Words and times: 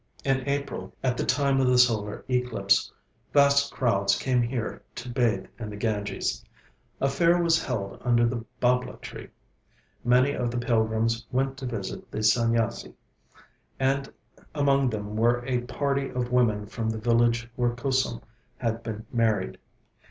In 0.25 0.41
April, 0.49 0.95
at 1.03 1.15
the 1.15 1.23
time 1.23 1.59
of 1.61 1.67
the 1.67 1.77
solar 1.77 2.25
eclipse, 2.27 2.91
vast 3.33 3.71
crowds 3.71 4.17
came 4.17 4.41
here 4.41 4.81
to 4.95 5.09
bathe 5.09 5.45
in 5.59 5.69
the 5.69 5.75
Ganges. 5.77 6.43
A 6.99 7.07
fair 7.07 7.39
was 7.39 7.63
held 7.63 8.01
under 8.03 8.25
the 8.25 8.43
bābla 8.59 8.99
tree. 8.99 9.27
Many 10.03 10.31
of 10.31 10.49
the 10.49 10.57
pilgrims 10.57 11.27
went 11.31 11.55
to 11.57 11.67
visit 11.67 12.09
the 12.09 12.23
Sanyasi, 12.23 12.95
and 13.79 14.11
among 14.55 14.89
them 14.89 15.17
were 15.17 15.45
a 15.45 15.61
party 15.67 16.09
of 16.09 16.31
women 16.31 16.65
from 16.65 16.89
the 16.89 16.97
village 16.97 17.47
where 17.55 17.75
Kusum 17.75 18.23
had 18.57 18.81
been 18.81 19.05
married. 19.13 19.59